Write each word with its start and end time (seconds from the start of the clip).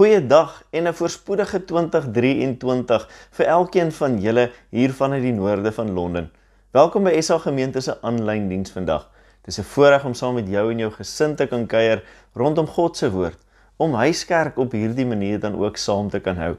Goeiedag 0.00 0.62
en 0.70 0.86
'n 0.88 0.94
voorspoedige 0.94 1.64
2023 1.64 3.08
vir 3.30 3.46
elkeen 3.46 3.92
van 3.92 4.20
julle 4.20 4.50
hier 4.70 4.92
vanuit 4.92 5.22
die 5.22 5.32
noorde 5.32 5.72
van 5.72 5.92
Londen. 5.92 6.30
Welkom 6.70 7.04
by 7.04 7.20
SA 7.20 7.38
Gemeente 7.38 7.80
se 7.80 8.00
aanlyn 8.00 8.48
diens 8.48 8.70
vandag. 8.70 9.10
Dis 9.44 9.58
'n 9.58 9.62
voorreg 9.62 10.04
om 10.04 10.14
saam 10.14 10.34
met 10.34 10.48
jou 10.48 10.70
en 10.70 10.78
jou 10.78 10.90
gesin 10.92 11.34
te 11.36 11.46
kan 11.46 11.66
kuier 11.66 12.02
rondom 12.32 12.66
God 12.66 12.96
se 12.96 13.10
woord, 13.10 13.38
om 13.76 13.94
huiskerk 13.94 14.56
op 14.58 14.72
hierdie 14.72 15.06
manier 15.06 15.40
dan 15.40 15.58
ook 15.58 15.76
saam 15.76 16.08
te 16.08 16.20
kan 16.20 16.36
hou. 16.36 16.56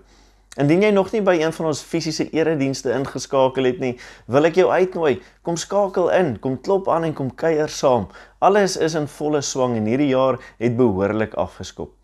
Indien 0.58 0.82
jy 0.82 0.90
nog 0.91 1.12
nie 1.12 1.21
by 1.21 1.38
een 1.41 1.54
van 1.54 1.66
ons 1.66 1.82
fisiese 1.82 2.30
eredienste 2.30 2.91
ingeskakel 2.91 3.63
het 3.63 3.80
nie, 3.80 3.99
wil 4.26 4.46
ek 4.46 4.55
jou 4.55 4.70
uitnooi, 4.71 5.21
kom 5.41 5.58
skakel 5.58 6.12
in, 6.12 6.40
kom 6.40 6.62
klop 6.62 6.90
aan 6.90 7.04
en 7.04 7.13
kom 7.13 7.35
kuier 7.35 7.70
saam. 7.70 8.08
Alles 8.40 8.77
is 8.77 8.94
in 8.94 9.08
volle 9.08 9.41
swang 9.41 9.76
en 9.76 9.85
hierdie 9.85 10.12
jaar 10.13 10.38
het 10.58 10.77
behoorlik 10.77 11.34
afgeskop. 11.34 12.01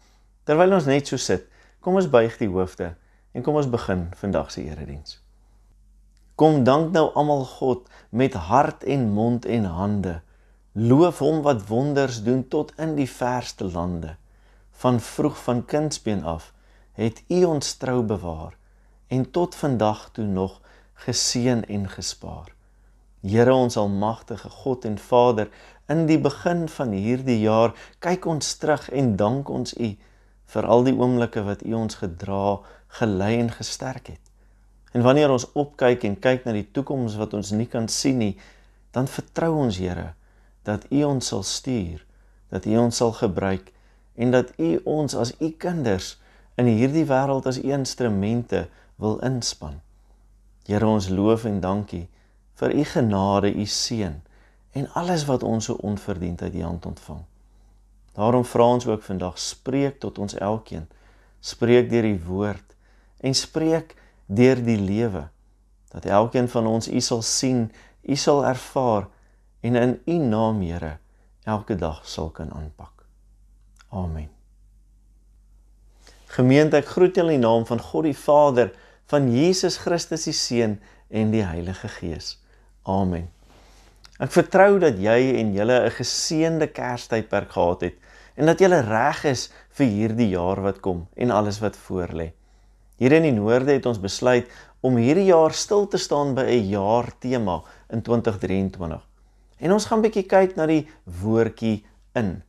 Terwyl 0.47 0.77
ons 0.77 0.85
net 0.87 1.09
so 1.09 1.19
sit, 1.19 1.43
kom 1.83 1.97
ons 1.99 2.07
buig 2.07 2.37
die 2.39 2.47
hoofde 2.47 2.93
en 3.35 3.43
kom 3.43 3.57
ons 3.59 3.67
begin 3.67 4.05
vandag 4.15 4.53
se 4.53 4.61
erediens. 4.63 5.17
Kom 6.39 6.61
dank 6.63 6.93
nou 6.95 7.09
almal 7.19 7.43
God 7.57 7.89
met 8.15 8.37
hart 8.47 8.85
en 8.87 9.09
mond 9.11 9.43
en 9.45 9.67
hande. 9.75 10.13
Loof 10.71 11.19
hom 11.19 11.41
wat 11.43 11.65
wonders 11.67 12.21
doen 12.23 12.45
tot 12.47 12.71
in 12.79 12.95
die 12.95 13.09
verste 13.11 13.67
lande. 13.73 14.15
Van 14.71 15.01
vroeg 15.03 15.35
van 15.43 15.65
kindsbeen 15.65 16.23
af 16.23 16.53
het 16.95 17.19
U 17.27 17.43
ons 17.51 17.75
trou 17.81 17.99
bewaar 18.07 18.55
en 19.11 19.27
tot 19.31 19.55
vandag 19.55 20.09
toe 20.15 20.25
nog 20.25 20.61
geseën 21.03 21.65
en 21.65 21.89
gespaar. 21.89 22.53
Here 23.21 23.53
ons 23.53 23.77
almagtige 23.77 24.49
God 24.49 24.85
en 24.85 24.97
Vader, 24.97 25.49
in 25.91 26.05
die 26.07 26.19
begin 26.19 26.69
van 26.69 26.95
hierdie 26.95 27.41
jaar 27.41 27.75
kyk 27.99 28.25
ons 28.25 28.55
terug 28.61 28.87
en 28.89 29.15
dank 29.19 29.49
ons 29.49 29.75
U 29.75 29.97
vir 30.53 30.65
al 30.65 30.85
die 30.87 30.95
oomblikke 30.95 31.43
wat 31.47 31.63
U 31.65 31.73
ons 31.83 31.99
gedra, 32.01 32.59
gelei 32.99 33.35
en 33.39 33.51
gesterk 33.51 34.13
het. 34.13 34.23
En 34.95 35.03
wanneer 35.03 35.31
ons 35.31 35.47
opkyk 35.53 36.05
en 36.07 36.19
kyk 36.19 36.45
na 36.47 36.55
die 36.55 36.67
toekoms 36.71 37.17
wat 37.19 37.35
ons 37.37 37.51
nie 37.51 37.67
kan 37.67 37.89
sien 37.91 38.21
nie, 38.21 38.35
dan 38.95 39.09
vertrou 39.11 39.53
ons 39.65 39.77
Here 39.77 40.13
dat 40.67 40.87
U 40.91 41.03
ons 41.07 41.27
sal 41.27 41.43
stuur, 41.47 42.03
dat 42.51 42.65
U 42.65 42.77
ons 42.77 42.95
sal 42.95 43.13
gebruik 43.15 43.71
en 44.15 44.31
dat 44.31 44.51
U 44.59 44.79
ons 44.83 45.15
as 45.15 45.33
U 45.39 45.51
kinders 45.59 46.15
in 46.59 46.67
hierdie 46.67 47.05
wêreld 47.07 47.47
as 47.47 47.59
U 47.61 47.71
instrumente 47.71 48.65
wil 48.97 49.19
inspan. 49.23 49.79
Here 50.67 50.87
ons 50.87 51.07
loof 51.13 51.45
en 51.47 51.61
dankie 51.63 52.07
vir 52.59 52.73
U 52.73 52.83
genade, 52.83 53.53
U 53.53 53.65
seën 53.65 54.19
en 54.77 54.91
alles 54.99 55.25
wat 55.29 55.43
ons 55.43 55.69
so 55.69 55.79
onverdiend 55.87 56.41
uit 56.41 56.55
U 56.55 56.61
hand 56.61 56.85
ontvang. 56.85 57.23
Daarom 58.17 58.45
vra 58.45 58.65
ons 58.73 58.87
ook 58.89 59.03
vandag 59.05 59.37
spreek 59.39 59.99
tot 60.01 60.17
ons 60.17 60.33
elkeen. 60.41 60.87
Spreek 61.39 61.89
deur 61.91 62.07
die 62.07 62.21
woord 62.25 62.73
en 63.21 63.37
spreek 63.37 63.93
deur 64.25 64.57
die 64.63 64.79
lewe 64.81 65.27
dat 65.93 66.05
elkeen 66.05 66.49
van 66.49 66.67
ons 66.67 66.89
U 66.89 66.99
sal 67.01 67.21
sien, 67.21 67.67
U 68.03 68.15
sal 68.15 68.41
ervaar 68.45 69.05
en 69.61 69.77
in 69.77 69.93
U 70.05 70.17
naam 70.17 70.61
Here 70.65 70.97
elke 71.47 71.77
dag 71.79 72.01
sal 72.09 72.29
kan 72.29 72.51
aanpak. 72.53 73.05
Amen. 73.89 74.27
Gemeente, 76.27 76.81
ek 76.81 76.91
groet 76.91 77.15
julle 77.15 77.37
in 77.37 77.41
die 77.41 77.47
naam 77.47 77.63
van 77.69 77.79
God 77.79 78.09
die 78.09 78.17
Vader, 78.17 78.73
van 79.07 79.29
Jesus 79.31 79.77
Christus 79.79 80.27
die 80.27 80.35
Seun 80.35 80.75
en 81.07 81.31
die 81.31 81.45
Heilige 81.45 81.87
Gees. 81.87 82.35
Amen. 82.83 83.29
Ek 84.19 84.33
vertrou 84.33 84.75
dat 84.81 84.99
jy 84.99 85.37
en 85.39 85.53
julle 85.55 85.85
'n 85.85 85.95
geseënde 85.95 86.67
Kerstydperk 86.67 87.51
gehad 87.53 87.81
het 87.87 88.06
en 88.37 88.45
dat 88.45 88.61
jy 88.61 88.69
reg 88.69 89.23
is 89.25 89.47
vir 89.77 89.89
hierdie 89.89 90.29
jaar 90.29 90.61
wat 90.61 90.79
kom 90.85 91.07
en 91.17 91.33
alles 91.33 91.57
wat 91.63 91.77
voorlê. 91.87 92.31
Hier 92.97 93.13
in 93.17 93.25
die 93.25 93.33
noorde 93.33 93.73
het 93.73 93.85
ons 93.89 94.01
besluit 94.01 94.49
om 94.85 94.97
hierdie 94.97 95.27
jaar 95.29 95.53
stil 95.57 95.87
te 95.89 95.97
staan 95.97 96.35
by 96.37 96.45
'n 96.45 96.69
jaar 96.69 97.11
tema 97.19 97.61
in 97.89 98.01
2023. 98.01 99.01
En 99.59 99.71
ons 99.71 99.85
gaan 99.85 100.01
bietjie 100.01 100.25
kyk 100.25 100.55
na 100.55 100.65
die 100.65 100.87
woordjie 101.03 101.85
in. 102.13 102.43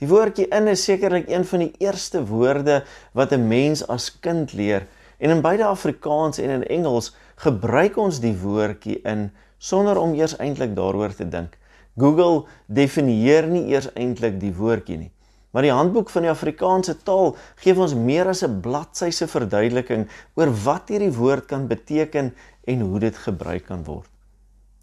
Die 0.00 0.08
woordjie 0.08 0.48
in 0.48 0.68
is 0.68 0.84
sekerlik 0.84 1.28
een 1.28 1.44
van 1.44 1.58
die 1.58 1.72
eerste 1.78 2.24
woorde 2.26 2.84
wat 3.12 3.32
'n 3.32 3.48
mens 3.48 3.86
as 3.88 4.10
kind 4.20 4.52
leer 4.52 4.86
en 5.18 5.30
in 5.30 5.40
beide 5.40 5.64
Afrikaans 5.64 6.38
en 6.38 6.50
in 6.50 6.66
Engels 6.66 7.14
gebruik 7.36 7.96
ons 7.96 8.20
die 8.20 8.34
woordjie 8.34 9.00
in 9.04 9.30
sonder 9.58 9.98
om 9.98 10.14
eers 10.14 10.36
eintlik 10.36 10.76
daaroor 10.76 11.14
te 11.14 11.28
dink. 11.28 11.58
Google 11.96 12.44
definieer 12.66 13.46
nie 13.46 13.66
eers 13.70 13.92
eintlik 13.94 14.40
die 14.40 14.54
woordjie 14.54 14.98
nie. 14.98 15.12
Maar 15.52 15.66
die 15.66 15.72
handboek 15.72 16.10
van 16.10 16.24
die 16.24 16.32
Afrikaanse 16.32 16.94
taal 17.04 17.34
gee 17.60 17.76
ons 17.76 17.94
meer 17.94 18.28
as 18.28 18.42
'n 18.42 18.60
bladsy 18.64 19.10
se 19.10 19.26
verduideliking 19.26 20.08
oor 20.34 20.50
wat 20.64 20.88
hierdie 20.88 21.12
woord 21.12 21.46
kan 21.46 21.66
beteken 21.68 22.32
en 22.64 22.80
hoe 22.80 22.98
dit 22.98 23.16
gebruik 23.16 23.66
kan 23.66 23.84
word. 23.84 24.08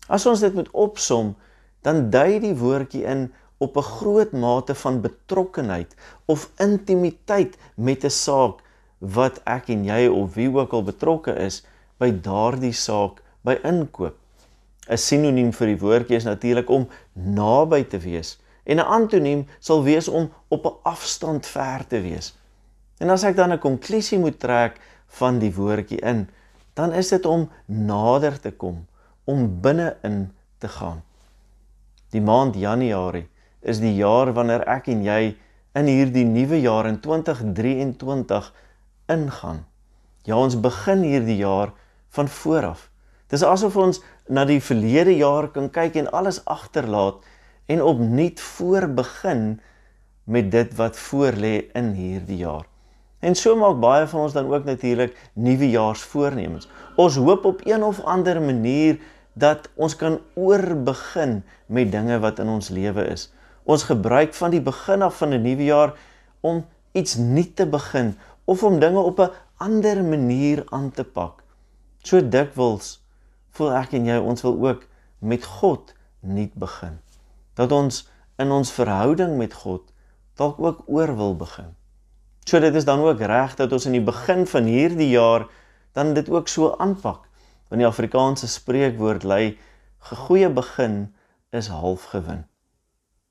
As 0.08 0.26
ons 0.26 0.40
dit 0.40 0.54
moet 0.54 0.70
opsom, 0.72 1.36
dan 1.82 2.10
dui 2.10 2.40
die 2.40 2.56
woordjie 2.56 3.04
in 3.06 3.32
op 3.58 3.78
'n 3.78 3.82
groot 3.82 4.32
mate 4.32 4.76
van 4.76 5.02
betrokkenheid 5.02 5.96
of 6.26 6.52
intimiteit 6.58 7.58
met 7.76 8.04
'n 8.04 8.10
saak 8.10 8.62
wat 9.00 9.42
ek 9.46 9.70
en 9.70 9.84
jy 9.86 10.08
of 10.08 10.34
wie 10.34 10.50
ook 10.54 10.74
al 10.74 10.84
betrokke 10.84 11.36
is 11.36 11.66
by 11.98 12.12
daardie 12.12 12.74
saak 12.74 13.24
by 13.42 13.58
inkoop. 13.64 14.16
'n 14.90 14.98
Sinoniem 14.98 15.52
vir 15.54 15.68
die 15.68 15.80
woordjie 15.80 16.16
is 16.16 16.24
natuurlik 16.24 16.70
om 16.70 16.88
naby 17.14 17.84
te 17.84 17.98
wees 17.98 18.38
en 18.70 18.78
'n 18.78 18.92
antoniem 19.00 19.48
sal 19.60 19.84
wees 19.84 20.08
om 20.08 20.30
op 20.48 20.66
'n 20.66 20.78
afstand 20.84 21.46
ver 21.46 21.88
te 21.88 22.02
wees. 22.02 22.38
En 22.98 23.10
as 23.10 23.24
ek 23.24 23.36
dan 23.36 23.52
'n 23.54 23.60
konklusie 23.60 24.20
moet 24.20 24.40
trek 24.40 24.80
van 25.08 25.40
die 25.40 25.54
woordjie 25.56 26.00
in, 26.00 26.30
dan 26.74 26.94
is 26.94 27.10
dit 27.10 27.26
om 27.26 27.50
nader 27.66 28.40
te 28.40 28.52
kom, 28.52 28.86
om 29.24 29.62
binne-in 29.62 30.32
te 30.58 30.68
gaan. 30.68 31.02
Die 32.10 32.22
maand 32.22 32.56
Januarie 32.56 33.28
is 33.62 33.80
die 33.80 33.96
jaar 33.96 34.34
wanneer 34.34 34.64
ek 34.68 34.88
en 34.88 35.04
jy 35.04 35.36
in 35.74 35.86
hierdie 35.86 36.26
nuwe 36.26 36.62
jaar 36.62 36.86
in 36.86 37.00
2023 37.00 38.54
ingaan. 39.08 39.66
Ja, 40.24 40.38
ons 40.38 40.60
begin 40.60 41.02
hierdie 41.02 41.38
jaar 41.38 41.74
van 42.10 42.28
voor 42.28 42.66
af. 42.66 42.90
Dis 43.28 43.44
asof 43.44 43.76
ons 43.78 44.02
na 44.28 44.46
die 44.46 44.62
verlede 44.62 45.16
jaar 45.18 45.48
kan 45.54 45.70
kyk 45.70 45.96
en 45.96 46.12
alles 46.12 46.46
agterlaat 46.46 47.22
en 47.70 47.84
opnuut 47.86 48.42
voorbegin 48.42 49.60
met 50.24 50.52
dit 50.52 50.76
wat 50.78 50.98
voorlê 50.98 51.54
in 51.78 51.92
hierdie 51.94 52.42
jaar. 52.42 52.66
En 53.20 53.36
so 53.36 53.54
maak 53.60 53.78
baie 53.82 54.08
van 54.10 54.24
ons 54.26 54.34
dan 54.34 54.48
ook 54.50 54.66
natuurlik 54.66 55.18
nuwejaarsvoornemens. 55.34 56.70
Ons 56.96 57.18
hoop 57.22 57.46
op 57.46 57.62
een 57.68 57.84
of 57.84 58.00
ander 58.02 58.42
manier 58.42 58.98
dat 59.34 59.70
ons 59.76 59.96
kan 59.96 60.18
oorbegin 60.34 61.44
met 61.66 61.92
dinge 61.92 62.18
wat 62.24 62.40
in 62.40 62.50
ons 62.50 62.70
lewe 62.74 63.06
is. 63.12 63.28
Ons 63.70 63.86
gebruik 63.90 64.34
van 64.34 64.56
die 64.56 64.64
begin 64.64 65.06
af 65.06 65.20
van 65.22 65.34
'n 65.36 65.42
nuwe 65.42 65.64
jaar 65.64 65.94
om 66.42 66.66
iets 66.92 67.16
nuut 67.16 67.56
te 67.56 67.68
begin 67.68 68.16
of 68.46 68.64
om 68.64 68.80
dinge 68.80 69.00
op 69.00 69.20
'n 69.20 69.32
ander 69.58 70.04
manier 70.04 70.64
aan 70.70 70.92
te 70.92 71.04
pak. 71.04 71.44
So 72.02 72.30
dikwels 72.30 73.04
voel 73.52 73.74
ek 73.74 73.94
en 73.94 74.06
jy 74.06 74.18
ons 74.18 74.42
wil 74.42 74.58
ook 74.68 74.88
met 75.20 75.46
God 75.46 75.94
nuut 76.20 76.54
begin 76.54 77.00
dat 77.60 77.72
ons 77.76 78.06
in 78.40 78.52
ons 78.56 78.72
verhouding 78.72 79.36
met 79.38 79.54
God 79.54 79.90
dalk 80.40 80.60
ook 80.64 80.86
oor 80.88 81.12
wil 81.20 81.36
begin. 81.36 81.74
So 82.48 82.62
dit 82.64 82.76
is 82.76 82.88
dan 82.88 83.04
ook 83.04 83.20
reg 83.20 83.58
dat 83.60 83.74
ons 83.76 83.86
in 83.90 83.98
die 83.98 84.06
begin 84.06 84.46
van 84.48 84.70
hierdie 84.72 85.10
jaar 85.12 85.50
dan 85.98 86.14
dit 86.16 86.30
ook 86.32 86.48
so 86.48 86.72
aanpak. 86.80 87.28
Want 87.68 87.84
die 87.84 87.90
Afrikaanse 87.90 88.48
spreekwoord 88.48 89.28
lui: 89.28 89.58
"Gegoeie 90.12 90.50
begin 90.50 91.12
is 91.52 91.68
half 91.68 92.08
gewin." 92.14 92.48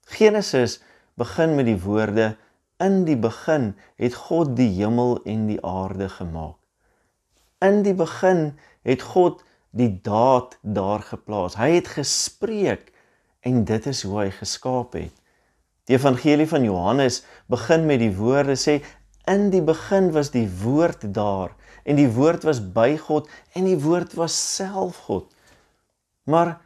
Genesis 0.07 0.83
begin 1.17 1.55
met 1.55 1.67
die 1.67 1.81
woorde: 1.81 2.37
"In 2.77 3.05
die 3.05 3.17
begin 3.17 3.75
het 3.97 4.15
God 4.15 4.57
die 4.57 4.71
hemel 4.77 5.23
en 5.25 5.47
die 5.47 5.65
aarde 5.65 6.09
gemaak." 6.09 6.57
In 7.59 7.83
die 7.83 7.95
begin 7.95 8.59
het 8.83 9.03
God 9.03 9.43
die 9.71 10.01
daad 10.03 10.59
daar 10.63 11.03
geplaas. 11.03 11.57
Hy 11.57 11.71
het 11.81 11.89
gespreek 11.89 12.93
en 13.41 13.65
dit 13.65 13.87
is 13.87 14.03
hoe 14.03 14.19
hy 14.21 14.31
geskaap 14.35 14.97
het. 14.99 15.15
Die 15.89 15.97
evangelie 15.97 16.49
van 16.49 16.65
Johannes 16.67 17.23
begin 17.49 17.87
met 17.89 18.03
die 18.03 18.13
woorde 18.17 18.57
sê 18.61 18.79
in 19.29 19.49
die 19.53 19.63
begin 19.65 20.11
was 20.13 20.33
die 20.35 20.49
woord 20.63 21.07
daar 21.17 21.55
en 21.89 21.97
die 21.97 22.11
woord 22.13 22.45
was 22.45 22.61
by 22.61 22.97
God 23.01 23.29
en 23.57 23.69
die 23.69 23.79
woord 23.81 24.15
was 24.19 24.37
self 24.37 25.05
God. 25.09 25.29
Maar 26.29 26.59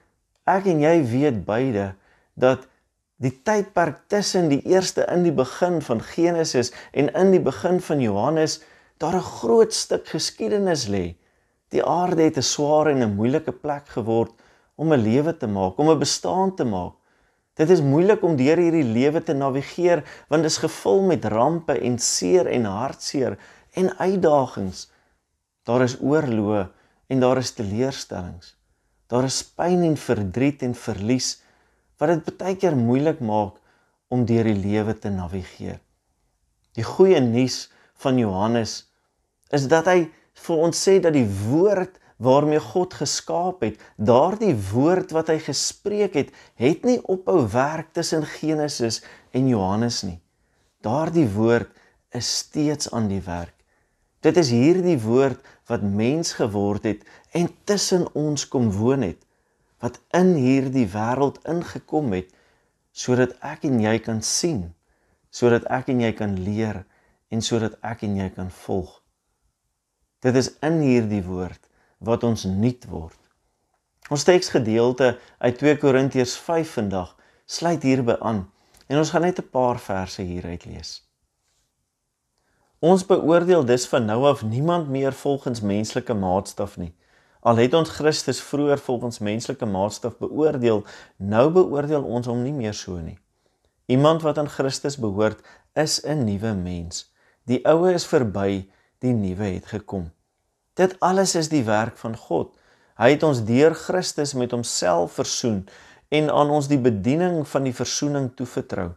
ek 0.51 0.67
en 0.73 0.83
jy 0.83 0.97
weet 1.07 1.45
beide 1.47 1.93
dat 2.35 2.67
die 3.23 3.35
tydperk 3.47 4.01
tussen 4.11 4.49
die 4.51 4.63
eerste 4.67 5.07
in 5.13 5.23
die 5.23 5.35
begin 5.35 5.79
van 5.87 6.03
Genesis 6.03 6.73
en 6.91 7.13
in 7.15 7.31
die 7.31 7.43
begin 7.43 7.79
van 7.79 8.03
Johannes 8.03 8.59
daar 8.99 9.15
'n 9.15 9.31
groot 9.39 9.73
stuk 9.73 10.09
geskiedenis 10.09 10.89
lê. 10.89 11.15
Die 11.71 11.85
aarde 11.85 12.23
het 12.23 12.37
'n 12.37 12.43
swaar 12.43 12.87
en 12.87 13.03
'n 13.03 13.15
moeilike 13.15 13.53
plek 13.53 13.87
geword 13.89 14.35
om 14.82 14.93
'n 14.93 15.02
lewe 15.02 15.37
te 15.37 15.46
maak, 15.46 15.79
om 15.79 15.90
'n 15.90 16.02
bestaan 16.02 16.55
te 16.58 16.64
maak. 16.64 16.94
Dit 17.55 17.70
is 17.70 17.82
moeilik 17.84 18.23
om 18.25 18.37
deur 18.37 18.56
hierdie 18.56 18.87
lewe 18.87 19.20
te 19.23 19.34
navigeer 19.37 20.02
want 20.29 20.43
dit 20.43 20.50
is 20.50 20.62
gevul 20.62 21.02
met 21.05 21.25
rampe 21.25 21.76
en 21.76 21.99
seer 21.99 22.49
en 22.49 22.64
hartseer 22.64 23.37
en 23.76 23.93
uitdagings. 23.99 24.88
Daar 25.69 25.84
is 25.84 25.99
oorloë 26.00 26.64
en 27.12 27.20
daar 27.20 27.38
is 27.38 27.52
teleurstellings. 27.52 28.56
Daar 29.06 29.29
is 29.29 29.43
pyn 29.44 29.84
en 29.84 29.96
verdriet 29.96 30.62
en 30.62 30.75
verlies 30.75 31.43
wat 32.00 32.25
dit 32.25 32.38
baie 32.38 32.56
keer 32.56 32.76
moeilik 32.76 33.20
maak 33.20 33.61
om 34.08 34.25
deur 34.26 34.49
die 34.49 34.58
lewe 34.58 34.94
te 34.99 35.12
navigeer. 35.12 35.79
Die 36.73 36.84
goeie 36.84 37.20
nuus 37.20 37.69
van 38.00 38.19
Johannes 38.19 38.79
is 39.52 39.69
dat 39.69 39.87
hy 39.93 40.08
vir 40.46 40.62
ons 40.67 40.84
sê 40.88 40.96
dat 41.05 41.12
die 41.12 41.29
woord 41.29 42.00
waarmee 42.23 42.61
God 42.63 42.95
geskaap 42.95 43.65
het, 43.67 43.81
daardie 43.97 44.55
woord 44.71 45.11
wat 45.17 45.33
hy 45.33 45.41
gespreek 45.43 46.15
het, 46.15 46.31
het 46.61 46.85
nie 46.87 47.01
ophou 47.11 47.41
werk 47.51 47.91
tussen 47.97 48.23
Genesis 48.39 49.01
en 49.35 49.49
Johannes 49.51 50.03
nie. 50.07 50.21
Daardie 50.87 51.27
woord 51.35 51.73
is 52.15 52.29
steeds 52.45 52.91
aan 52.95 53.09
die 53.11 53.23
werk. 53.27 53.57
Dit 54.23 54.39
is 54.39 54.53
hierdie 54.55 55.01
woord 55.03 55.43
wat 55.71 55.83
mens 55.83 56.37
geword 56.39 56.87
het 56.87 57.03
en 57.35 57.49
tussen 57.67 58.07
ons 58.15 58.47
kom 58.47 58.71
woon 58.77 59.03
het, 59.03 59.19
wat 59.83 59.99
in 60.15 60.37
hierdie 60.39 60.87
wêreld 60.93 61.41
ingekom 61.49 62.15
het 62.15 62.31
sodat 62.93 63.33
ek 63.41 63.65
en 63.67 63.81
jy 63.81 63.97
kan 64.05 64.21
sien, 64.23 64.67
sodat 65.33 65.65
ek 65.73 65.89
en 65.91 66.05
jy 66.05 66.13
kan 66.15 66.37
leer 66.45 66.83
en 67.33 67.43
sodat 67.43 67.75
ek 67.83 68.05
en 68.07 68.19
jy 68.21 68.29
kan 68.37 68.51
volg. 68.63 69.01
Dit 70.23 70.37
is 70.39 70.53
in 70.63 70.79
hierdie 70.85 71.23
woord 71.27 71.72
wat 72.03 72.25
ons 72.27 72.45
nuut 72.45 72.87
word. 72.91 73.19
Ons 74.11 74.27
teksgedeelte 74.27 75.15
uit 75.39 75.59
2 75.59 75.79
Korintiërs 75.79 76.35
5 76.37 76.75
vandag 76.79 77.15
sluit 77.47 77.83
hierby 77.83 78.17
aan 78.21 78.45
en 78.89 78.99
ons 78.99 79.11
gaan 79.11 79.23
net 79.23 79.39
'n 79.39 79.51
paar 79.51 79.79
verse 79.81 80.23
hieruit 80.23 80.65
lees. 80.65 81.01
Ons 82.83 83.07
beoordeel 83.07 83.65
dus 83.65 83.87
van 83.87 84.05
nou 84.05 84.27
af 84.27 84.43
niemand 84.43 84.89
meer 84.89 85.13
volgens 85.13 85.61
menslike 85.61 86.15
maatstaf 86.15 86.77
nie. 86.77 86.95
Al 87.41 87.57
het 87.57 87.75
ons 87.75 87.91
Christus 87.91 88.41
vroeër 88.43 88.79
volgens 88.79 89.19
menslike 89.19 89.67
maatstaf 89.67 90.19
beoordeel, 90.19 90.85
nou 91.17 91.51
beoordeel 91.51 92.03
ons 92.03 92.27
hom 92.27 92.43
nie 92.43 92.53
meer 92.53 92.75
so 92.75 92.99
nie. 92.99 93.19
Iemand 93.87 94.23
wat 94.23 94.39
aan 94.39 94.49
Christus 94.49 94.97
behoort, 94.99 95.41
is 95.75 96.01
'n 96.05 96.25
nuwe 96.25 96.55
mens. 96.55 97.13
Die 97.45 97.65
ou 97.65 97.91
is 97.91 98.07
verby, 98.07 98.69
die 98.99 99.13
nuwe 99.13 99.45
het 99.45 99.67
gekom. 99.67 100.11
Dit 100.75 100.97
alles 101.05 101.35
is 101.37 101.51
die 101.53 101.65
werk 101.65 101.99
van 102.01 102.17
God. 102.17 102.55
Hy 102.97 103.11
het 103.13 103.25
ons 103.27 103.43
deur 103.45 103.75
Christus 103.77 104.33
met 104.33 104.55
homself 104.57 105.19
versoen 105.21 105.67
en 106.09 106.31
aan 106.33 106.53
ons 106.53 106.69
die 106.69 106.81
bediening 106.81 107.43
van 107.49 107.67
die 107.69 107.75
versoening 107.77 108.31
toevertrou. 108.37 108.93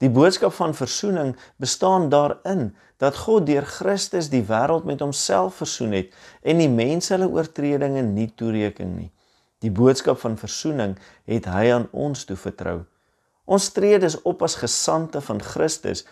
Die 0.00 0.08
boodskap 0.08 0.54
van 0.56 0.72
versoening 0.72 1.34
bestaan 1.60 2.08
daarin 2.08 2.70
dat 3.00 3.18
God 3.20 3.44
deur 3.48 3.66
Christus 3.68 4.30
die 4.32 4.42
wêreld 4.48 4.86
met 4.88 5.04
homself 5.04 5.60
versoen 5.60 5.92
het 5.92 6.14
en 6.40 6.60
die 6.60 6.70
mense 6.72 7.12
hulle 7.12 7.28
oortredinge 7.28 8.06
nie 8.08 8.30
toereken 8.32 8.96
nie. 8.96 9.10
Die 9.60 9.72
boodskap 9.72 10.22
van 10.22 10.40
versoening 10.40 10.96
het 11.28 11.50
hy 11.52 11.66
aan 11.74 11.88
ons 11.92 12.24
toevertrou. 12.24 12.78
Ons 13.44 13.68
tree 13.76 13.98
dus 14.00 14.16
op 14.24 14.40
as 14.46 14.56
gesande 14.62 15.20
van 15.20 15.44
Christus 15.44 16.06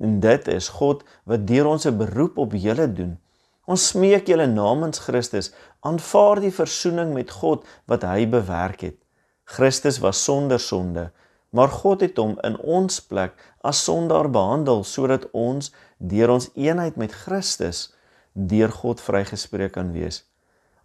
en 0.00 0.16
dit 0.24 0.48
is 0.48 0.72
God 0.80 1.04
wat 1.28 1.44
deur 1.44 1.68
ons 1.76 1.84
'n 1.84 1.98
beroep 1.98 2.38
op 2.38 2.56
julle 2.56 2.88
doen. 2.88 3.18
Ons 3.66 3.88
smeek 3.90 4.28
julle 4.30 4.46
namens 4.46 5.00
Christus, 5.02 5.50
aanvaar 5.82 6.38
die 6.44 6.52
versoening 6.54 7.10
met 7.16 7.32
God 7.34 7.64
wat 7.90 8.04
hy 8.06 8.22
bewerk 8.30 8.84
het. 8.86 8.98
Christus 9.46 9.98
was 10.02 10.20
sonder 10.22 10.62
sonde, 10.62 11.08
maar 11.50 11.72
God 11.74 12.04
het 12.06 12.18
hom 12.18 12.36
in 12.46 12.54
ons 12.62 13.00
plek 13.02 13.34
as 13.66 13.82
sondaar 13.82 14.28
behandel 14.30 14.84
sodat 14.86 15.26
ons 15.34 15.72
deur 15.98 16.36
ons 16.36 16.48
eenheid 16.54 16.98
met 17.00 17.14
Christus 17.24 17.88
deur 18.34 18.70
God 18.70 19.02
vrygespreek 19.02 19.74
kan 19.74 19.90
wees. 19.94 20.22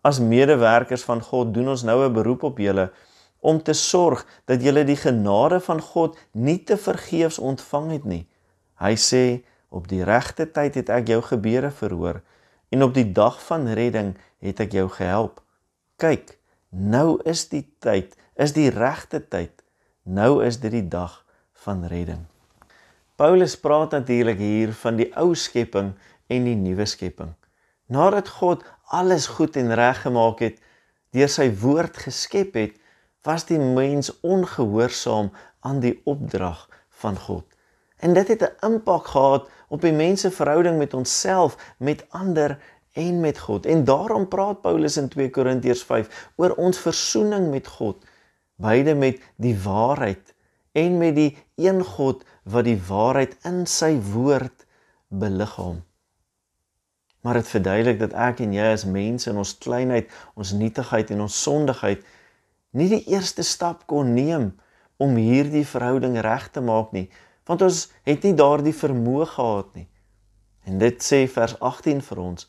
As 0.01 0.17
medewerkers 0.17 1.05
van 1.05 1.21
God 1.21 1.53
doen 1.53 1.73
ons 1.75 1.85
nou 1.85 2.01
'n 2.05 2.13
beroep 2.13 2.43
op 2.49 2.57
julle 2.57 2.89
om 3.41 3.61
te 3.61 3.73
sorg 3.73 4.25
dat 4.45 4.61
julle 4.61 4.83
die 4.85 4.97
genade 4.97 5.59
van 5.59 5.81
God 5.81 6.17
nie 6.33 6.63
te 6.63 6.77
vergeefs 6.77 7.39
ontvang 7.39 7.91
het 7.91 8.05
nie. 8.05 8.27
Hy 8.81 8.95
sê 8.95 9.43
op 9.69 9.87
die 9.87 10.03
regte 10.03 10.45
tyd 10.45 10.75
het 10.75 10.89
ek 10.89 11.07
jou 11.07 11.21
gebede 11.21 11.71
verhoor 11.71 12.21
en 12.71 12.83
op 12.83 12.93
die 12.95 13.07
dag 13.11 13.37
van 13.45 13.67
redding 13.75 14.13
het 14.39 14.61
ek 14.63 14.75
jou 14.75 14.87
gehelp. 14.89 15.41
Kyk, 16.01 16.37
nou 16.71 17.19
is 17.27 17.45
die 17.51 17.65
tyd, 17.83 18.15
is 18.39 18.55
die 18.55 18.69
regte 18.71 19.19
tyd. 19.21 19.53
Nou 20.03 20.39
is 20.45 20.57
dit 20.63 20.71
die 20.73 20.87
dag 20.87 21.19
van 21.65 21.83
redding. 21.91 22.23
Paulus 23.19 23.53
praat 23.59 23.91
natuurlik 23.93 24.39
hier 24.41 24.71
van 24.81 24.97
die 24.97 25.11
ou 25.19 25.35
skepping 25.37 25.91
en 26.31 26.47
die 26.47 26.57
nuwe 26.57 26.87
skepping. 26.89 27.35
Nadat 27.91 28.31
God 28.39 28.63
alles 28.89 29.27
goed 29.35 29.59
en 29.59 29.75
reg 29.75 30.01
gemaak 30.05 30.41
het, 30.41 30.57
deur 31.11 31.29
sy 31.29 31.51
woord 31.61 31.99
geskep 32.07 32.55
het, 32.55 32.79
was 33.27 33.45
die 33.51 33.59
mens 33.59 34.09
ongehoorsaam 34.25 35.29
aan 35.61 35.83
die 35.83 35.99
opdrag 36.09 36.65
van 37.03 37.19
God. 37.19 37.45
En 38.01 38.13
dit 38.13 38.27
het 38.27 38.41
'n 38.41 38.65
impak 38.65 39.07
gehad 39.07 39.49
op 39.67 39.81
die 39.81 39.93
mens 39.93 40.21
se 40.21 40.31
verhouding 40.31 40.77
met 40.77 40.93
onsself, 40.93 41.57
met 41.77 42.05
ander 42.09 42.57
en 42.93 43.19
met 43.19 43.39
God. 43.39 43.65
En 43.65 43.83
daarom 43.83 44.27
praat 44.27 44.61
Paulus 44.61 44.97
in 44.97 45.07
2 45.07 45.29
Korintiërs 45.29 45.83
5 45.83 46.31
oor 46.35 46.55
ons 46.55 46.79
versoening 46.79 47.49
met 47.49 47.67
God, 47.67 48.05
beide 48.55 48.95
met 48.95 49.21
die 49.35 49.57
waarheid 49.63 50.33
en 50.71 50.97
met 50.97 51.15
die 51.15 51.37
een 51.55 51.83
God 51.83 52.23
wat 52.43 52.63
die 52.63 52.81
waarheid 52.87 53.37
in 53.43 53.65
sy 53.67 53.99
woord 54.11 54.65
beliggaam. 55.07 55.83
Maar 57.21 57.33
dit 57.33 57.47
verduidelik 57.47 57.99
dat 57.99 58.13
ek 58.17 58.39
en 58.41 58.53
jy 58.53 58.71
as 58.73 58.85
mense 58.85 59.29
in 59.29 59.37
ons 59.37 59.57
kleinheid, 59.61 60.09
ons 60.33 60.51
nietigheid 60.57 61.11
en 61.13 61.27
ons 61.27 61.41
sondigheid 61.43 62.05
nie 62.71 62.87
die 62.89 63.03
eerste 63.11 63.43
stap 63.43 63.85
kon 63.85 64.13
neem 64.15 64.51
om 65.01 65.15
hierdie 65.19 65.65
verhouding 65.67 66.17
reg 66.23 66.47
te 66.55 66.63
maak 66.65 66.95
nie, 66.95 67.09
want 67.49 67.61
ons 67.61 67.87
het 68.07 68.23
nie 68.23 68.33
daardie 68.37 68.75
vermoë 68.75 69.25
gehad 69.33 69.75
nie. 69.75 69.87
En 70.65 70.77
dit 70.81 71.03
sê 71.03 71.25
vers 71.27 71.55
18 71.59 72.01
vir 72.05 72.21
ons. 72.21 72.47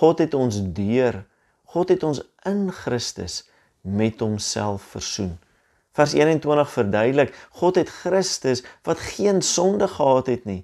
God 0.00 0.18
het 0.24 0.34
ons 0.34 0.58
deur, 0.74 1.22
God 1.72 1.92
het 1.92 2.02
ons 2.02 2.20
in 2.48 2.70
Christus 2.72 3.42
met 3.82 4.20
homself 4.20 4.82
versoen. 4.94 5.36
Vers 5.92 6.14
21 6.16 6.70
verduidelik, 6.72 7.34
God 7.60 7.76
het 7.76 7.90
Christus 7.92 8.64
wat 8.88 8.98
geen 8.98 9.42
sonde 9.42 9.88
gehad 9.88 10.26
het 10.26 10.44
nie, 10.48 10.62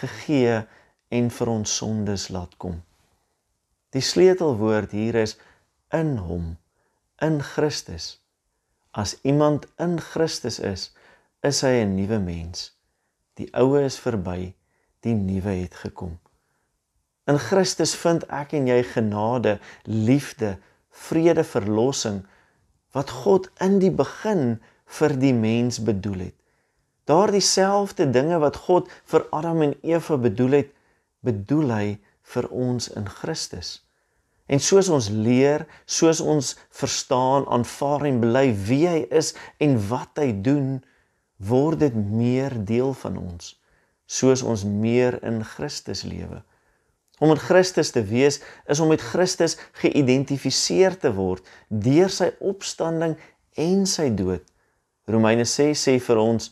gegee 0.00 0.62
en 1.08 1.30
vir 1.30 1.52
ons 1.52 1.76
sondes 1.76 2.28
laat 2.32 2.56
kom. 2.56 2.80
Die 3.92 4.02
sleutelwoord 4.02 4.96
hier 4.96 5.14
is 5.20 5.36
in 5.94 6.16
hom, 6.24 6.54
in 7.22 7.38
Christus. 7.44 8.16
As 8.90 9.18
iemand 9.22 9.68
in 9.78 10.00
Christus 10.00 10.58
is, 10.58 10.90
is 11.42 11.60
hy 11.62 11.84
'n 11.84 11.94
nuwe 11.94 12.18
mens. 12.18 12.73
Die 13.40 13.48
ou 13.58 13.74
is 13.80 13.98
verby, 13.98 14.54
die 15.02 15.14
nuwe 15.14 15.56
het 15.64 15.74
gekom. 15.74 16.18
In 17.26 17.38
Christus 17.40 17.94
vind 17.96 18.26
ek 18.28 18.52
en 18.56 18.68
jy 18.68 18.82
genade, 18.86 19.56
liefde, 19.88 20.58
vrede, 20.94 21.44
verlossing 21.44 22.22
wat 22.94 23.10
God 23.24 23.48
in 23.64 23.80
die 23.82 23.90
begin 23.90 24.58
vir 24.98 25.16
die 25.18 25.32
mens 25.34 25.80
bedoel 25.82 26.28
het. 26.28 26.36
Daardie 27.08 27.42
selfde 27.44 28.06
dinge 28.08 28.38
wat 28.40 28.56
God 28.68 28.92
vir 29.10 29.26
Adam 29.34 29.64
en 29.66 29.74
Eva 29.82 30.16
bedoel 30.20 30.60
het, 30.60 30.70
bedoel 31.24 31.72
hy 31.74 31.88
vir 32.34 32.48
ons 32.52 32.88
in 32.96 33.08
Christus. 33.08 33.80
En 34.46 34.60
soos 34.60 34.88
ons 34.92 35.08
leer, 35.08 35.64
soos 35.88 36.20
ons 36.20 36.54
verstaan, 36.72 37.48
aanvaar 37.48 38.04
en 38.08 38.20
bely 38.20 38.50
wie 38.68 38.84
hy 38.88 39.02
is 39.08 39.32
en 39.64 39.78
wat 39.88 40.20
hy 40.20 40.30
doen, 40.44 40.82
word 41.36 41.80
dit 41.82 41.94
meer 41.94 42.54
deel 42.64 42.94
van 43.02 43.18
ons 43.18 43.54
soos 44.06 44.42
ons 44.44 44.64
meer 44.68 45.16
in 45.24 45.40
Christus 45.44 46.02
lewe. 46.04 46.42
Om 47.22 47.30
in 47.30 47.40
Christus 47.40 47.90
te 47.94 48.02
wees 48.04 48.40
is 48.68 48.80
om 48.82 48.90
met 48.92 49.02
Christus 49.02 49.56
geïdentifiseer 49.80 50.98
te 51.00 51.12
word 51.14 51.46
deur 51.68 52.12
sy 52.12 52.32
opstanding 52.40 53.16
en 53.56 53.86
sy 53.86 54.10
dood. 54.10 54.44
Romeine 55.08 55.46
6 55.48 55.86
sê 55.88 55.96
vir 56.02 56.20
ons 56.20 56.50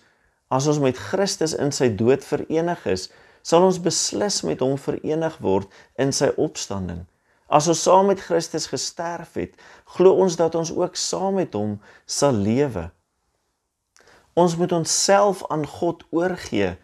as 0.52 0.68
ons 0.68 0.80
met 0.84 0.96
Christus 0.96 1.54
in 1.56 1.72
sy 1.72 1.88
dood 1.96 2.24
verenig 2.24 2.82
is, 2.92 3.08
sal 3.42 3.64
ons 3.66 3.80
beslis 3.82 4.42
met 4.46 4.60
hom 4.62 4.76
verenig 4.78 5.38
word 5.42 5.70
in 6.00 6.12
sy 6.14 6.28
opstanding. 6.36 7.06
As 7.52 7.68
ons 7.68 7.82
saam 7.84 8.08
met 8.08 8.20
Christus 8.20 8.68
gesterf 8.70 9.34
het, 9.40 9.56
glo 9.96 10.14
ons 10.24 10.36
dat 10.40 10.54
ons 10.56 10.72
ook 10.72 10.96
saam 10.96 11.40
met 11.40 11.56
hom 11.56 11.78
sal 12.06 12.36
lewe. 12.36 12.90
Ons 14.34 14.56
moet 14.56 14.72
onsself 14.72 15.42
aan 15.52 15.66
God 15.66 16.04
oorgee. 16.10 16.76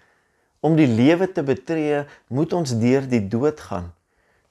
Om 0.60 0.76
die 0.76 0.88
lewe 0.90 1.30
te 1.32 1.42
betree, 1.46 2.04
moet 2.28 2.52
ons 2.52 2.74
deur 2.80 3.06
die 3.08 3.22
dood 3.28 3.60
gaan. 3.60 3.92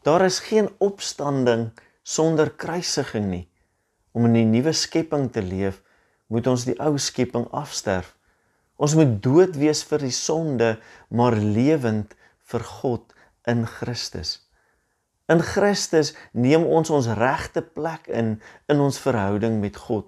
Daar 0.07 0.23
is 0.25 0.39
geen 0.39 0.69
opstanding 0.77 1.69
sonder 2.03 2.49
kruisiging 2.49 3.27
nie. 3.29 3.45
Om 4.15 4.29
in 4.29 4.37
die 4.39 4.47
nuwe 4.47 4.73
skepping 4.73 5.27
te 5.31 5.43
leef, 5.43 5.81
moet 6.31 6.47
ons 6.47 6.65
die 6.65 6.77
ou 6.81 6.95
skepping 6.97 7.45
afsterf. 7.51 8.15
Ons 8.77 8.95
moet 8.97 9.17
dood 9.23 9.57
wees 9.57 9.83
vir 9.89 10.05
die 10.05 10.13
sonde, 10.15 10.75
maar 11.09 11.35
lewend 11.35 12.15
vir 12.47 12.63
God 12.81 13.13
in 13.49 13.65
Christus. 13.67 14.37
In 15.27 15.41
Christus 15.43 16.13
neem 16.31 16.63
ons 16.63 16.89
ons 16.93 17.09
regte 17.19 17.61
plek 17.61 18.07
in 18.07 18.37
in 18.71 18.83
ons 18.83 18.99
verhouding 19.03 19.59
met 19.59 19.75
God. 19.75 20.07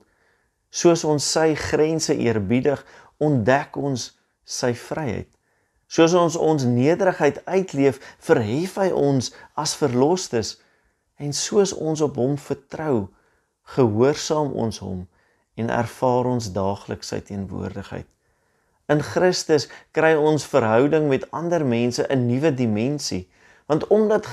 Soos 0.69 1.03
ons 1.03 1.25
sy 1.25 1.55
grense 1.57 2.13
eerbiedig, 2.13 2.81
ontdek 3.17 3.77
ons 3.77 4.11
sy 4.45 4.73
vryheid. 4.73 5.29
Soos 5.89 6.13
ons 6.13 6.35
ons 6.38 6.65
nederigheid 6.69 7.41
uitleef, 7.49 7.97
verhef 8.21 8.77
hy 8.77 8.91
ons 8.93 9.31
as 9.57 9.73
verlosters 9.77 10.57
en 11.17 11.33
soos 11.33 11.73
ons 11.73 12.01
op 12.05 12.19
hom 12.21 12.38
vertrou, 12.38 13.09
gehoorsaam 13.75 14.53
ons 14.53 14.79
hom 14.85 15.01
en 15.59 15.73
ervaar 15.73 16.29
ons 16.29 16.51
daagliks 16.53 17.09
sy 17.11 17.19
teenwoordigheid. 17.25 18.07
In 18.89 19.01
Christus 19.05 19.67
kry 19.93 20.15
ons 20.17 20.45
verhouding 20.49 21.09
met 21.09 21.25
ander 21.35 21.65
mense 21.65 22.05
'n 22.09 22.25
nuwe 22.29 22.53
dimensie, 22.53 23.27
want 23.67 23.88
omdat 23.88 24.25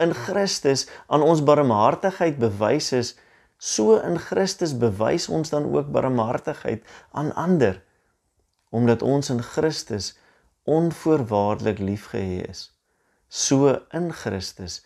in 0.00 0.14
Christus 0.14 0.86
aan 1.08 1.22
ons 1.22 1.44
barmhartigheid 1.44 2.38
bewys 2.38 2.92
is, 2.92 3.16
so 3.60 3.98
in 4.00 4.16
Christus 4.18 4.72
bewys 4.72 5.28
ons 5.28 5.52
dan 5.52 5.68
ook 5.68 5.90
barmhartigheid 5.92 6.84
aan 7.12 7.34
ander, 7.36 7.82
omdat 8.72 9.02
ons 9.04 9.28
in 9.30 9.42
Christus 9.44 10.14
onvoorwaardelik 10.64 11.78
liefgehê 11.78 12.40
is. 12.48 12.70
So 13.28 13.74
in 13.92 14.08
Christus 14.16 14.80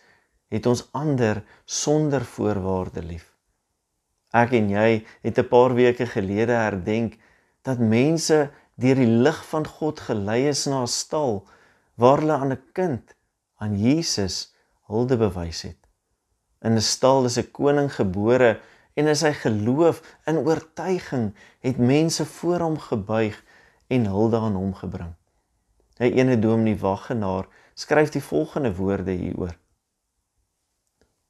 het 0.51 0.67
ons 0.67 0.83
ander 0.91 1.39
sonder 1.65 2.25
voorwaarde 2.25 3.03
lief. 3.03 3.31
Ek 4.35 4.51
en 4.59 4.67
jy 4.69 5.05
het 5.23 5.39
'n 5.39 5.47
paar 5.47 5.73
weke 5.73 6.05
gelede 6.05 6.51
herdenk 6.51 7.15
dat 7.63 7.79
mense 7.79 8.51
deur 8.75 8.95
die 8.95 9.07
lig 9.25 9.39
van 9.47 9.67
God 9.67 9.99
gelei 9.99 10.47
is 10.47 10.65
na 10.65 10.81
'n 10.81 10.87
stal 10.87 11.47
waar 11.95 12.19
hulle 12.19 12.33
aan 12.33 12.51
'n 12.51 12.63
kind 12.73 13.15
aan 13.57 13.79
Jesus 13.79 14.53
hulde 14.91 15.17
bewys 15.17 15.61
het. 15.61 15.84
In 16.65 16.73
'n 16.75 16.81
stal 16.81 17.25
is 17.29 17.37
'n 17.37 17.51
koning 17.51 17.91
gebore 17.93 18.51
en 18.97 19.07
in 19.07 19.15
sy 19.15 19.33
geloof 19.33 20.01
en 20.25 20.37
oortuiging 20.47 21.33
het 21.59 21.77
mense 21.77 22.25
voor 22.25 22.59
hom 22.59 22.77
gebuig 22.79 23.43
en 23.87 24.05
hulde 24.05 24.37
aan 24.37 24.55
hom 24.61 24.73
gebring. 24.73 25.13
'n 25.99 26.17
Ene 26.19 26.39
dominee 26.39 26.79
Waggenaar 26.79 27.45
skryf 27.73 28.09
die 28.09 28.23
volgende 28.31 28.75
woorde 28.75 29.11
hieroor: 29.11 29.55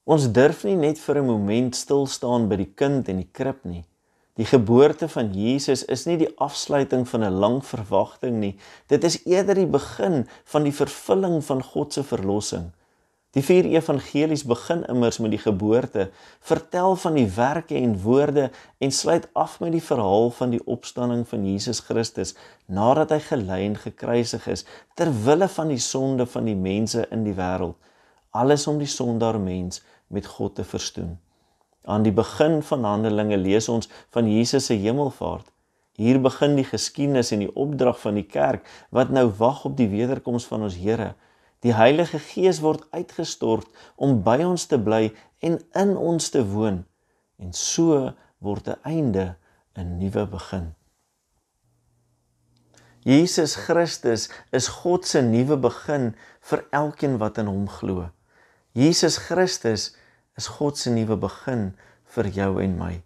Ons 0.03 0.31
durf 0.31 0.63
nie 0.63 0.77
net 0.77 0.99
vir 0.99 1.17
'n 1.21 1.29
oomblik 1.29 1.75
stil 1.75 2.07
staan 2.07 2.47
by 2.47 2.55
die 2.55 2.73
kind 2.81 3.09
en 3.09 3.17
die 3.17 3.31
krib 3.31 3.63
nie. 3.65 3.85
Die 4.35 4.45
geboorte 4.45 5.07
van 5.07 5.33
Jesus 5.33 5.85
is 5.85 6.05
nie 6.05 6.17
die 6.17 6.31
afsluiting 6.37 7.07
van 7.07 7.23
'n 7.23 7.39
lang 7.43 7.59
verwagting 7.65 8.39
nie. 8.39 8.55
Dit 8.87 9.03
is 9.03 9.25
eerder 9.25 9.55
die 9.55 9.71
begin 9.79 10.27
van 10.43 10.63
die 10.63 10.75
vervulling 10.75 11.43
van 11.43 11.63
God 11.63 11.93
se 11.93 12.03
verlossing. 12.03 12.71
Die 13.35 13.43
vier 13.43 13.67
evangelies 13.67 14.45
begin 14.47 14.85
immers 14.87 15.17
met 15.19 15.33
die 15.33 15.41
geboorte, 15.41 16.05
vertel 16.39 16.93
van 16.95 17.17
die 17.19 17.27
werke 17.35 17.75
en 17.75 17.97
woorde 17.99 18.45
en 18.79 18.93
sluit 18.95 19.27
af 19.35 19.57
met 19.59 19.73
die 19.75 19.83
verhaal 19.83 20.29
van 20.37 20.53
die 20.53 20.61
opstanding 20.71 21.25
van 21.27 21.43
Jesus 21.43 21.81
Christus 21.83 22.31
nadat 22.71 23.11
hy 23.11 23.19
gelei 23.25 23.59
en 23.65 23.75
gekruisig 23.81 24.47
is 24.53 24.63
ter 24.95 25.11
wille 25.25 25.49
van 25.51 25.73
die 25.73 25.81
sonde 25.83 26.29
van 26.31 26.47
die 26.47 26.55
mense 26.55 27.03
in 27.11 27.27
die 27.27 27.35
wêreld, 27.35 27.75
alles 28.31 28.69
om 28.71 28.79
die 28.79 28.87
sondaar 28.87 29.41
mens 29.41 29.83
met 30.07 30.31
God 30.37 30.55
te 30.55 30.63
verstoen. 30.63 31.17
Aan 31.83 32.07
die 32.07 32.15
begin 32.15 32.61
van 32.63 32.87
Handelinge 32.87 33.37
lees 33.37 33.67
ons 33.69 33.91
van 34.15 34.31
Jesus 34.31 34.71
se 34.71 34.79
hemelvaart. 34.79 35.51
Hier 35.99 36.21
begin 36.23 36.55
die 36.55 36.67
geskiedenis 36.67 37.35
en 37.35 37.43
die 37.43 37.51
opdrag 37.51 37.99
van 37.99 38.15
die 38.15 38.27
kerk 38.27 38.63
wat 38.95 39.11
nou 39.11 39.27
wag 39.43 39.65
op 39.67 39.75
die 39.75 39.91
wederkoms 39.91 40.47
van 40.47 40.63
ons 40.67 40.79
Here. 40.79 41.13
Die 41.65 41.73
Heilige 41.73 42.19
Gees 42.21 42.59
word 42.61 42.83
uitgestort 42.93 43.65
om 43.97 44.19
by 44.21 44.37
ons 44.45 44.67
te 44.69 44.77
bly 44.77 45.09
en 45.41 45.57
in 45.73 45.95
ons 45.97 46.29
te 46.29 46.43
woon. 46.45 46.83
En 47.41 47.53
so 47.57 48.13
word 48.37 48.67
'n 48.69 48.77
einde 48.83 49.35
'n 49.73 49.97
nuwe 49.97 50.25
begin. 50.29 50.75
Jesus 53.05 53.55
Christus 53.55 54.29
is 54.51 54.67
God 54.67 55.05
se 55.05 55.21
nuwe 55.21 55.57
begin 55.57 56.15
vir 56.39 56.65
elkeen 56.69 57.17
wat 57.17 57.37
in 57.37 57.45
hom 57.45 57.67
glo. 57.69 58.09
Jesus 58.71 59.17
Christus 59.17 59.95
is 60.37 60.47
God 60.47 60.77
se 60.77 60.89
nuwe 60.89 61.17
begin 61.17 61.75
vir 62.03 62.27
jou 62.27 62.61
en 62.61 62.77
my. 62.77 63.03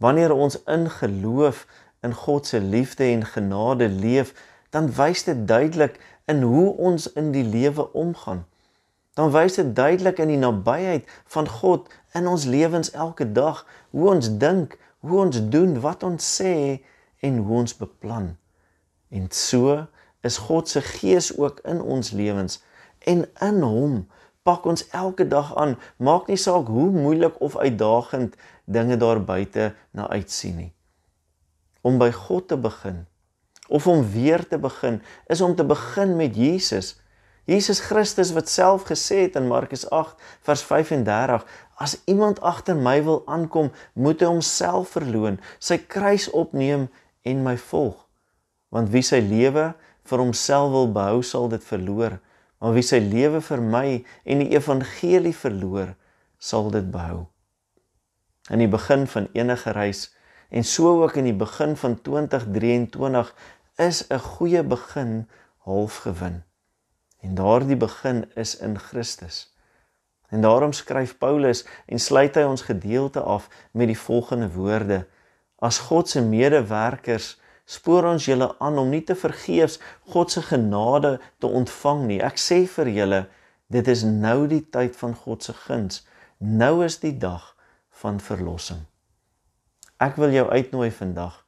Wanneer 0.00 0.32
ons 0.32 0.56
in 0.64 0.90
geloof 0.90 1.66
in 2.02 2.14
God 2.14 2.46
se 2.46 2.60
liefde 2.60 3.04
en 3.04 3.24
genade 3.24 3.88
leef, 3.88 4.34
dan 4.70 4.88
wys 4.92 5.24
dit 5.24 5.48
duidelik 5.48 6.00
in 6.26 6.42
hoe 6.42 6.74
ons 6.76 7.12
in 7.12 7.30
die 7.32 7.44
lewe 7.44 7.92
omgaan. 7.92 8.44
Dan 9.16 9.30
wys 9.32 9.56
dit 9.56 9.70
duidelik 9.76 10.18
in 10.20 10.28
die 10.34 10.40
nabyheid 10.40 11.06
van 11.32 11.48
God 11.48 11.88
in 12.12 12.26
ons 12.26 12.44
lewens 12.44 12.90
elke 12.90 13.32
dag, 13.32 13.62
hoe 13.90 14.10
ons 14.12 14.28
dink, 14.38 14.76
hoe 15.00 15.20
ons 15.24 15.38
doen, 15.48 15.78
wat 15.80 16.02
ons 16.02 16.32
sê 16.36 16.82
en 17.24 17.38
hoe 17.38 17.62
ons 17.62 17.76
beplan. 17.76 18.34
En 19.08 19.30
so 19.30 19.86
is 20.26 20.36
God 20.48 20.68
se 20.68 20.82
gees 20.82 21.30
ook 21.38 21.62
in 21.64 21.80
ons 21.80 22.10
lewens 22.10 22.60
en 23.06 23.24
in 23.40 23.62
hom 23.62 24.04
pak 24.46 24.66
ons 24.66 24.84
elke 24.94 25.26
dag 25.28 25.54
aan, 25.58 25.74
maak 25.96 26.28
nie 26.30 26.38
saak 26.38 26.68
hoe 26.70 26.90
moeilik 26.94 27.40
of 27.42 27.56
uitdagend 27.56 28.36
dinge 28.64 28.96
daar 28.96 29.22
buite 29.24 29.72
na 29.90 30.08
uitsien 30.08 30.56
nie. 30.56 30.72
Om 31.82 31.98
by 31.98 32.10
God 32.14 32.48
te 32.50 32.58
begin 32.58 33.04
of 33.68 33.86
om 33.86 34.04
weer 34.12 34.46
te 34.48 34.58
begin 34.58 35.00
is 35.26 35.40
om 35.40 35.54
te 35.54 35.64
begin 35.64 36.16
met 36.16 36.36
Jesus. 36.36 36.94
Jesus 37.46 37.80
Christus 37.80 38.32
wat 38.34 38.48
self 38.50 38.88
gesê 38.88 39.26
het 39.26 39.36
in 39.38 39.46
Markus 39.46 39.86
8 39.90 40.18
vers 40.48 40.62
35 40.66 41.44
as 41.78 41.98
iemand 42.10 42.40
agter 42.40 42.76
my 42.76 42.98
wil 43.06 43.22
aankom 43.26 43.70
moet 43.92 44.22
hy 44.22 44.30
homself 44.30 44.96
verloën 44.96 45.38
sy 45.58 45.78
kruis 45.78 46.26
opneem 46.30 46.88
en 47.22 47.44
my 47.46 47.54
volg. 47.68 47.98
Want 48.74 48.90
wie 48.90 49.04
sy 49.06 49.20
lewe 49.22 49.70
vir 50.06 50.22
homself 50.22 50.72
wil 50.74 50.90
behou 50.94 51.22
sal 51.22 51.48
dit 51.52 51.62
verloor. 51.62 52.18
Maar 52.58 52.74
wie 52.74 52.84
sy 52.86 52.98
lewe 53.02 53.40
vir 53.44 53.62
my 53.62 53.86
en 54.24 54.42
die 54.42 54.52
evangelie 54.56 55.34
verloor 55.36 55.94
sal 56.38 56.70
dit 56.74 56.86
behou. 56.90 57.26
In 58.50 58.62
die 58.62 58.70
begin 58.70 59.06
van 59.10 59.30
enige 59.34 59.74
reis 59.76 60.06
en 60.48 60.64
so 60.64 61.02
ook 61.02 61.16
in 61.18 61.26
die 61.26 61.34
begin 61.34 61.74
van 61.76 61.96
2023 62.02 63.32
is 63.76 64.06
'n 64.08 64.18
goeie 64.18 64.62
begin 64.62 65.28
half 65.56 65.96
gewin. 65.96 66.44
En 67.20 67.34
daardie 67.34 67.76
begin 67.76 68.30
is 68.34 68.56
in 68.56 68.78
Christus. 68.78 69.54
En 70.28 70.40
daarom 70.40 70.72
skryf 70.72 71.18
Paulus 71.18 71.66
en 71.86 71.98
sluit 71.98 72.34
hy 72.34 72.42
ons 72.42 72.62
gedeelte 72.62 73.20
af 73.20 73.48
met 73.70 73.86
die 73.86 73.98
volgende 73.98 74.52
woorde: 74.52 75.06
As 75.58 75.78
God 75.78 76.08
se 76.08 76.22
medewerkers 76.22 77.40
spoor 77.64 78.04
ons 78.04 78.24
julle 78.24 78.54
aan 78.58 78.78
om 78.78 78.88
nie 78.88 79.02
te 79.04 79.14
vergeefs 79.14 79.80
God 80.00 80.30
se 80.30 80.42
genade 80.42 81.20
te 81.38 81.46
ontvang 81.46 82.04
nie. 82.06 82.20
Ek 82.22 82.38
sê 82.38 82.66
vir 82.66 82.88
julle, 82.88 83.22
dit 83.66 83.88
is 83.88 84.02
nou 84.02 84.46
die 84.46 84.62
tyd 84.70 84.96
van 84.96 85.14
God 85.14 85.42
se 85.42 85.52
guns. 85.52 86.06
Nou 86.38 86.84
is 86.84 87.00
die 87.02 87.18
dag 87.18 87.56
van 88.02 88.20
verlossing. 88.20 88.84
Ek 89.98 90.16
wil 90.20 90.30
jou 90.30 90.46
uitnooi 90.50 90.90
vandag. 90.90 91.40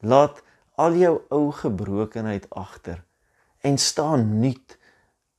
Laat 0.00 0.42
al 0.80 0.96
jou 0.96 1.16
ou 1.28 1.50
gebrokenheid 1.52 2.48
agter 2.50 3.02
en 3.60 3.78
staan 3.78 4.38
nuut 4.40 4.76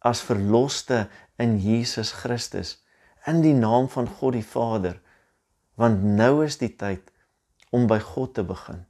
as 0.04 0.22
verloste 0.22 1.08
in 1.42 1.58
Jesus 1.60 2.12
Christus 2.12 2.78
in 3.28 3.42
die 3.42 3.56
naam 3.56 3.88
van 3.90 4.08
God 4.08 4.36
die 4.38 4.46
Vader. 4.46 5.00
Want 5.80 6.04
nou 6.04 6.44
is 6.46 6.60
die 6.62 6.74
tyd 6.76 7.10
om 7.74 7.88
by 7.90 7.98
God 8.04 8.36
te 8.38 8.44
begin. 8.46 8.84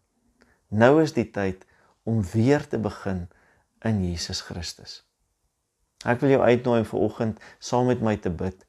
Nou 0.68 0.98
is 1.04 1.14
die 1.16 1.30
tyd 1.32 1.64
om 2.04 2.20
weer 2.34 2.66
te 2.68 2.80
begin 2.82 3.28
in 3.86 4.02
Jesus 4.04 4.42
Christus. 4.44 5.04
Ek 6.04 6.20
wil 6.20 6.36
jou 6.36 6.42
uitnooi 6.44 6.84
vir 6.90 7.06
oggend 7.06 7.40
saam 7.64 7.88
met 7.88 8.04
my 8.04 8.18
te 8.20 8.34
bid 8.34 8.66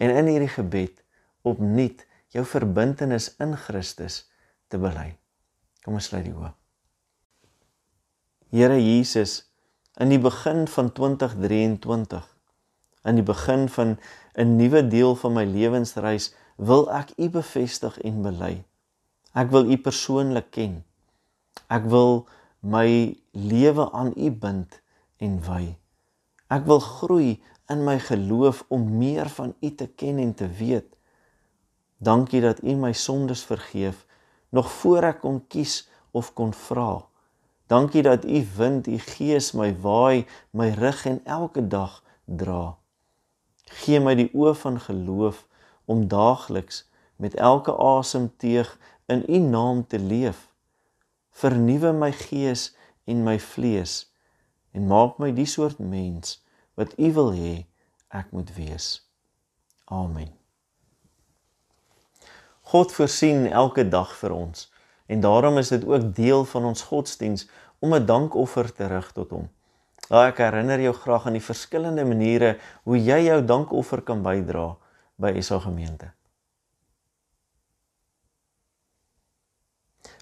en 0.00 0.10
in 0.10 0.32
hierdie 0.32 0.50
gebed 0.56 1.04
opnuut 1.46 2.02
jou 2.34 2.42
verbintenis 2.48 3.30
in 3.38 3.54
Christus 3.68 4.24
te 4.66 4.80
bely. 4.82 5.12
Kom 5.86 6.00
ons 6.00 6.10
sluit 6.10 6.26
die 6.26 6.34
oë 6.34 6.63
Here 8.54 8.76
Jesus, 8.78 9.50
in 9.98 10.12
die 10.12 10.20
begin 10.22 10.68
van 10.70 10.92
2023, 10.94 12.22
in 13.02 13.16
die 13.18 13.24
begin 13.26 13.64
van 13.66 13.96
'n 14.38 14.52
nuwe 14.56 14.82
deel 14.86 15.16
van 15.18 15.32
my 15.34 15.42
lewensreis, 15.42 16.28
wil 16.56 16.86
ek 16.86 17.10
U 17.18 17.26
bevestig 17.34 17.98
en 18.06 18.20
bely. 18.22 18.62
Ek 19.34 19.50
wil 19.50 19.66
U 19.66 19.76
persoonlik 19.76 20.52
ken. 20.54 20.84
Ek 21.66 21.82
wil 21.90 22.28
my 22.60 23.16
lewe 23.32 23.90
aan 23.90 24.12
U 24.14 24.30
bind 24.30 24.78
en 25.18 25.34
wy. 25.42 25.74
Ek 26.46 26.62
wil 26.70 26.78
groei 26.78 27.42
in 27.66 27.82
my 27.82 27.98
geloof 27.98 28.62
om 28.68 28.86
meer 28.98 29.28
van 29.34 29.54
U 29.60 29.74
te 29.74 29.86
ken 29.86 30.18
en 30.18 30.34
te 30.34 30.46
weet. 30.46 30.94
Dankie 31.98 32.40
dat 32.40 32.62
U 32.62 32.76
my 32.76 32.92
sondes 32.92 33.42
vergeef 33.42 34.06
nog 34.54 34.70
voor 34.70 35.10
ek 35.10 35.20
kon 35.26 35.42
kies 35.48 35.88
of 36.12 36.30
kon 36.38 36.54
vra. 36.54 37.02
Dankie 37.66 38.02
dat 38.02 38.24
u 38.24 38.46
wind, 38.56 38.86
u 38.86 38.98
gees 38.98 39.52
my 39.52 39.80
waai, 39.80 40.26
my 40.50 40.68
rig 40.68 41.06
en 41.06 41.20
elke 41.24 41.66
dag 41.66 42.02
dra. 42.24 42.76
Gee 43.64 44.00
my 44.00 44.14
die 44.14 44.30
oë 44.36 44.52
van 44.60 44.80
geloof 44.80 45.46
om 45.84 46.08
daagliks 46.08 46.84
met 47.16 47.34
elke 47.34 47.76
asemteug 47.76 48.78
in 49.06 49.24
u 49.28 49.38
naam 49.38 49.86
te 49.86 49.98
leef. 49.98 50.48
Vernuwe 51.30 51.92
my 51.92 52.12
gees 52.12 52.76
en 53.04 53.22
my 53.22 53.38
vlees 53.40 54.12
en 54.72 54.86
maak 54.86 55.18
my 55.18 55.32
die 55.32 55.48
soort 55.48 55.78
mens 55.78 56.42
wat 56.74 56.98
u 56.98 57.12
wil 57.12 57.32
hê 57.32 57.56
ek 58.08 58.30
moet 58.30 58.54
wees. 58.54 58.86
Amen. 59.84 60.30
God 62.60 62.92
voorsien 62.92 63.46
elke 63.50 63.88
dag 63.88 64.16
vir 64.16 64.32
ons. 64.32 64.68
En 65.06 65.20
daarom 65.20 65.58
is 65.58 65.68
dit 65.68 65.84
ook 65.84 66.14
deel 66.14 66.44
van 66.44 66.64
ons 66.64 66.82
godsdiens 66.82 67.48
om 67.78 67.94
'n 67.94 68.06
dankoffer 68.06 68.72
te 68.72 68.86
rig 68.86 69.12
tot 69.12 69.30
hom. 69.30 69.48
Ja, 70.08 70.26
ek 70.26 70.38
herinner 70.38 70.80
jou 70.80 70.94
graag 70.94 71.26
aan 71.26 71.38
die 71.38 71.44
verskillende 71.44 72.04
maniere 72.04 72.58
hoe 72.82 72.98
jy 72.98 73.18
jou 73.24 73.44
dankoffer 73.44 74.02
kan 74.02 74.22
bydra 74.22 74.76
by 75.16 75.40
SA 75.40 75.58
gemeente. 75.58 76.12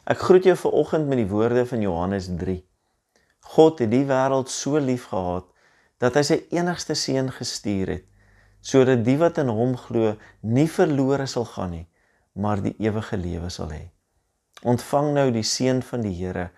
Ek 0.04 0.18
groet 0.18 0.44
jou 0.44 0.56
ver 0.56 0.70
oggend 0.70 1.06
met 1.06 1.18
die 1.18 1.28
woorde 1.30 1.66
van 1.66 1.80
Johannes 1.80 2.28
3. 2.38 2.58
God 3.54 3.78
het 3.78 3.90
die 3.90 4.04
wêreld 4.06 4.50
so 4.50 4.78
lief 4.78 5.04
gehad 5.10 5.46
dat 6.02 6.14
hy 6.18 6.22
sy 6.22 6.38
enigste 6.50 6.94
seun 6.98 7.30
gestuur 7.30 7.86
het 7.86 8.08
sodat 8.62 9.00
die 9.02 9.16
wat 9.18 9.40
in 9.42 9.48
hom 9.50 9.74
glo 9.74 10.12
nie 10.46 10.68
verlore 10.70 11.26
sal 11.26 11.48
gaan 11.50 11.72
nie, 11.74 11.86
maar 12.38 12.62
die 12.62 12.76
ewige 12.78 13.18
lewe 13.18 13.50
sal 13.50 13.72
hê. 13.74 13.90
Ontvang 14.62 15.12
nou 15.12 15.30
die 15.34 15.42
seën 15.42 15.82
van 15.82 16.00
die 16.00 16.14
Here 16.14 16.50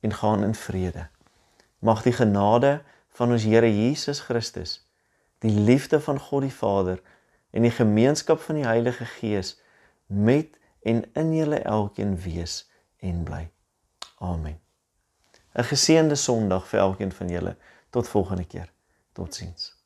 en 0.00 0.14
gaan 0.14 0.44
in 0.44 0.54
vrede. 0.54 1.08
Mag 1.78 2.02
die 2.02 2.12
genade 2.12 2.82
van 3.16 3.32
ons 3.32 3.44
Here 3.48 3.68
Jesus 3.68 4.20
Christus, 4.20 4.80
die 5.38 5.52
liefde 5.52 6.00
van 6.00 6.20
God 6.20 6.42
die 6.42 6.54
Vader 6.54 7.00
en 7.50 7.64
die 7.64 7.74
gemeenskap 7.74 8.40
van 8.40 8.60
die 8.60 8.66
Heilige 8.68 9.04
Gees 9.04 9.56
met 10.06 10.58
en 10.82 11.04
in 11.12 11.32
julle 11.36 11.62
elkeen 11.64 12.16
wees 12.20 12.64
en 13.00 13.24
bly. 13.24 13.48
Amen. 14.18 14.60
'n 15.54 15.64
Geseënde 15.64 16.14
Sondag 16.14 16.68
vir 16.68 16.80
elkeen 16.80 17.12
van 17.12 17.28
julle. 17.28 17.56
Tot 17.90 18.08
volgende 18.08 18.44
keer. 18.46 18.72
Totsiens. 19.12 19.79